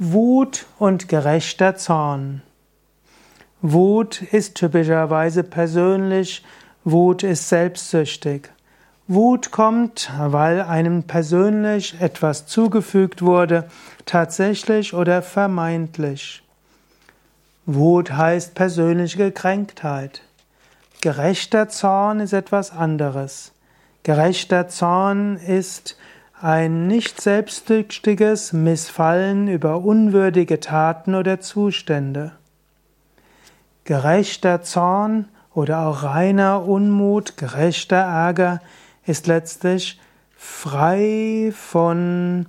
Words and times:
Wut 0.00 0.66
und 0.78 1.08
gerechter 1.08 1.74
Zorn. 1.74 2.42
Wut 3.62 4.22
ist 4.22 4.54
typischerweise 4.54 5.42
persönlich, 5.42 6.44
Wut 6.84 7.24
ist 7.24 7.48
selbstsüchtig. 7.48 8.48
Wut 9.08 9.50
kommt, 9.50 10.08
weil 10.16 10.62
einem 10.62 11.02
persönlich 11.02 12.00
etwas 12.00 12.46
zugefügt 12.46 13.22
wurde, 13.22 13.68
tatsächlich 14.06 14.94
oder 14.94 15.20
vermeintlich. 15.20 16.44
Wut 17.66 18.12
heißt 18.12 18.54
persönliche 18.54 19.18
Gekränktheit. 19.18 20.22
Gerechter 21.00 21.68
Zorn 21.68 22.20
ist 22.20 22.32
etwas 22.32 22.70
anderes. 22.70 23.50
Gerechter 24.04 24.68
Zorn 24.68 25.38
ist 25.38 25.96
ein 26.40 26.86
nicht 26.86 27.20
selbstsüchtiges 27.20 28.52
Missfallen 28.52 29.48
über 29.48 29.78
unwürdige 29.78 30.60
Taten 30.60 31.14
oder 31.14 31.40
Zustände. 31.40 32.32
Gerechter 33.84 34.62
Zorn 34.62 35.28
oder 35.52 35.86
auch 35.86 36.04
reiner 36.04 36.64
Unmut, 36.64 37.36
gerechter 37.36 37.96
Ärger 37.96 38.60
ist 39.06 39.26
letztlich 39.26 40.00
frei 40.36 41.52
von 41.56 42.46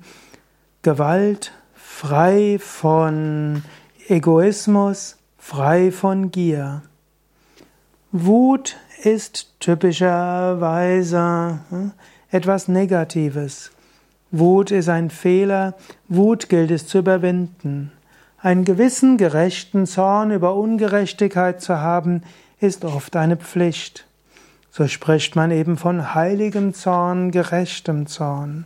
Gewalt, 0.83 1.53
frei 1.73 2.57
von 2.59 3.63
Egoismus, 4.07 5.17
frei 5.37 5.91
von 5.91 6.29
Gier. 6.29 6.83
Wut 8.11 8.77
ist 9.03 9.59
typischerweise 9.59 11.59
hm, 11.69 11.91
etwas 12.29 12.67
Negatives. 12.67 13.71
Wut 14.31 14.69
ist 14.69 14.89
ein 14.89 15.09
Fehler, 15.09 15.73
Wut 16.07 16.49
gilt 16.49 16.69
es 16.69 16.85
zu 16.85 16.99
überwinden. 16.99 17.91
Einen 18.37 18.63
gewissen 18.63 19.17
gerechten 19.17 19.87
Zorn 19.87 20.31
über 20.31 20.55
Ungerechtigkeit 20.55 21.61
zu 21.61 21.79
haben, 21.79 22.21
ist 22.59 22.85
oft 22.85 23.15
eine 23.15 23.37
Pflicht. 23.37 24.05
So 24.69 24.87
spricht 24.87 25.35
man 25.35 25.49
eben 25.49 25.77
von 25.77 26.13
heiligem 26.13 26.75
Zorn, 26.75 27.31
gerechtem 27.31 28.05
Zorn. 28.05 28.65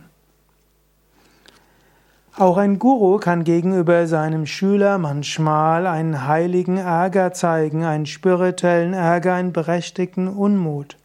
Auch 2.36 2.56
ein 2.58 2.78
Guru 2.78 3.18
kann 3.18 3.44
gegenüber 3.44 4.06
seinem 4.06 4.44
Schüler 4.44 4.98
manchmal 4.98 5.86
einen 5.86 6.26
heiligen 6.26 6.76
Ärger 6.76 7.32
zeigen, 7.32 7.84
einen 7.84 8.06
spirituellen 8.06 8.92
Ärger, 8.92 9.34
einen 9.34 9.52
berechtigten 9.52 10.28
Unmut. 10.28 10.96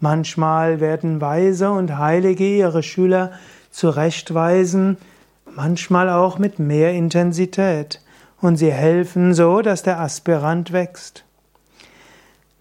Manchmal 0.00 0.80
werden 0.80 1.20
Weise 1.20 1.70
und 1.70 1.98
Heilige 1.98 2.44
ihre 2.44 2.82
Schüler 2.82 3.32
zurechtweisen, 3.70 4.96
manchmal 5.44 6.08
auch 6.10 6.38
mit 6.38 6.58
mehr 6.58 6.92
Intensität, 6.92 8.00
und 8.40 8.56
sie 8.56 8.72
helfen 8.72 9.34
so, 9.34 9.60
dass 9.60 9.82
der 9.82 10.00
Aspirant 10.00 10.72
wächst. 10.72 11.24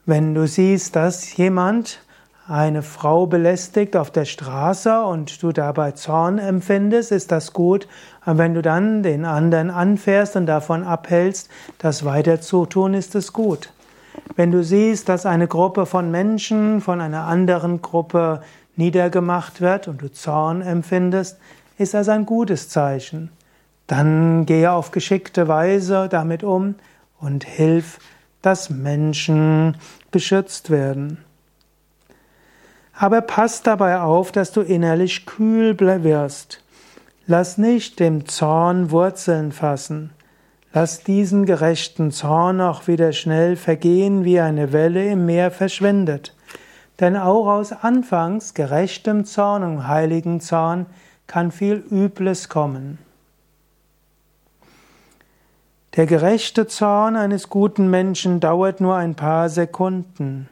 Wenn 0.05 0.33
du 0.33 0.47
siehst, 0.47 0.95
dass 0.95 1.37
jemand 1.37 1.99
eine 2.49 2.81
Frau 2.81 3.27
belästigt 3.27 3.95
auf 3.95 4.09
der 4.09 4.25
Straße 4.25 5.01
und 5.03 5.43
du 5.43 5.51
dabei 5.51 5.91
Zorn 5.91 6.39
empfindest, 6.39 7.11
ist 7.11 7.31
das 7.31 7.53
gut. 7.53 7.87
Und 8.25 8.39
wenn 8.39 8.55
du 8.55 8.63
dann 8.63 9.03
den 9.03 9.23
anderen 9.23 9.69
anfährst 9.69 10.35
und 10.35 10.47
davon 10.47 10.83
abhältst, 10.83 11.49
das 11.77 12.05
weiter 12.05 12.41
zu 12.41 12.65
tun, 12.65 12.95
ist 12.95 13.13
es 13.13 13.33
gut. 13.33 13.71
Wenn 14.35 14.51
du 14.51 14.63
siehst, 14.63 15.09
dass 15.09 15.27
eine 15.27 15.47
Gruppe 15.47 15.85
von 15.85 16.09
Menschen 16.09 16.81
von 16.81 17.01
einer 17.01 17.25
anderen 17.27 17.81
Gruppe 17.81 18.41
niedergemacht 18.79 19.61
wird 19.61 19.87
und 19.87 20.01
du 20.01 20.11
Zorn 20.11 20.61
empfindest, 20.61 21.37
ist 21.77 21.93
das 21.93 22.09
ein 22.09 22.25
gutes 22.25 22.69
Zeichen. 22.69 23.29
Dann 23.85 24.45
gehe 24.45 24.71
auf 24.71 24.91
geschickte 24.91 25.47
Weise 25.47 26.07
damit 26.09 26.43
um 26.43 26.75
und 27.19 27.43
hilf, 27.43 27.99
dass 28.41 28.69
Menschen 28.69 29.77
beschützt 30.11 30.69
werden. 30.69 31.19
Aber 32.93 33.21
pass 33.21 33.63
dabei 33.63 33.99
auf, 33.99 34.31
dass 34.31 34.51
du 34.51 34.61
innerlich 34.61 35.25
kühl 35.25 35.77
wirst. 35.79 36.63
Lass 37.27 37.57
nicht 37.57 37.99
dem 37.99 38.27
Zorn 38.27 38.91
Wurzeln 38.91 39.51
fassen. 39.51 40.11
Lass 40.73 41.03
diesen 41.03 41.45
gerechten 41.45 42.11
Zorn 42.11 42.61
auch 42.61 42.87
wieder 42.87 43.11
schnell 43.11 43.55
vergehen, 43.55 44.23
wie 44.23 44.39
eine 44.39 44.71
Welle 44.71 45.09
im 45.09 45.25
Meer 45.25 45.51
verschwindet. 45.51 46.33
Denn 46.99 47.15
auch 47.15 47.47
aus 47.47 47.71
anfangs 47.71 48.53
gerechtem 48.53 49.25
Zorn 49.25 49.63
und 49.63 49.87
heiligen 49.87 50.41
Zorn 50.41 50.85
kann 51.27 51.51
viel 51.51 51.75
Übles 51.89 52.49
kommen. 52.49 52.97
Der 55.95 56.05
gerechte 56.05 56.67
Zorn 56.67 57.15
eines 57.15 57.49
guten 57.49 57.89
Menschen 57.89 58.39
dauert 58.39 58.79
nur 58.81 58.95
ein 58.95 59.15
paar 59.15 59.49
Sekunden, 59.49 60.49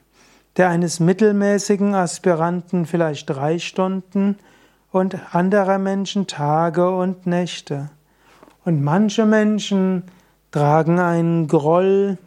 der 0.55 0.69
eines 0.69 0.99
mittelmäßigen 0.99 1.93
Aspiranten 1.93 2.85
vielleicht 2.85 3.29
drei 3.29 3.59
Stunden 3.59 4.37
und 4.91 5.35
anderer 5.35 5.77
Menschen 5.77 6.27
Tage 6.27 6.89
und 6.89 7.27
Nächte. 7.27 7.89
Und 8.65 8.83
manche 8.83 9.25
Menschen 9.25 10.03
tragen 10.51 10.99
einen 10.99 11.47
Groll 11.47 12.17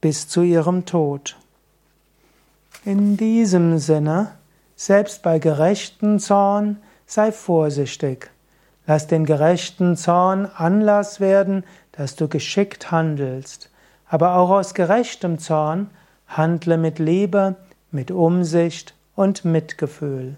bis 0.00 0.28
zu 0.28 0.42
ihrem 0.42 0.86
Tod. 0.86 1.36
In 2.86 3.16
diesem 3.16 3.78
Sinne, 3.78 4.30
selbst 4.76 5.24
bei 5.24 5.40
gerechten 5.40 6.20
Zorn 6.20 6.76
sei 7.04 7.32
vorsichtig. 7.32 8.30
Lass 8.86 9.08
den 9.08 9.24
gerechten 9.26 9.96
Zorn 9.96 10.46
Anlass 10.46 11.18
werden, 11.18 11.64
dass 11.90 12.14
du 12.14 12.28
geschickt 12.28 12.92
handelst. 12.92 13.70
Aber 14.08 14.36
auch 14.36 14.50
aus 14.50 14.72
gerechtem 14.72 15.40
Zorn 15.40 15.90
handle 16.28 16.78
mit 16.78 17.00
Liebe, 17.00 17.56
mit 17.90 18.12
Umsicht 18.12 18.94
und 19.16 19.44
Mitgefühl. 19.44 20.36